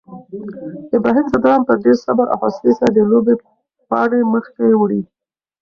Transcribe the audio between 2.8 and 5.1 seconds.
د لوبې پاڼۍ مخکې وړي.